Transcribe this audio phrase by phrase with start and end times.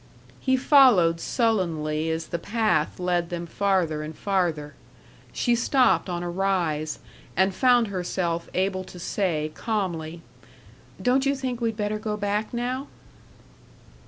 [0.39, 4.73] He followed sullenly as the path led them farther and farther.
[5.31, 6.97] She stopped on a rise,
[7.37, 10.23] and found herself able to say, calmly,
[10.99, 12.87] "Don't you think we'd better go back now?"